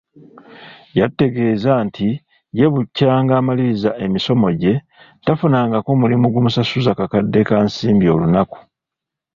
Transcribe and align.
"Yatutegeeza 0.99 1.71
nti 1.85 2.07
ye 2.57 2.65
bukyanga 2.73 3.33
amaliriza 3.39 3.91
emisomo 4.05 4.47
gye, 4.61 4.75
tafunangako 5.25 5.89
mulimu 6.01 6.25
gumusasuza 6.33 6.91
kakadde 6.99 7.39
ka 7.49 7.57
nsimbi 7.67 8.05
olunaku." 8.15 8.57